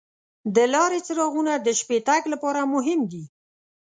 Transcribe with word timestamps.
د 0.55 0.57
لارې 0.73 0.99
څراغونه 1.07 1.53
د 1.57 1.67
شپې 1.79 1.97
تګ 2.07 2.21
لپاره 2.33 2.61
مهم 2.73 2.99
دي. 3.11 3.23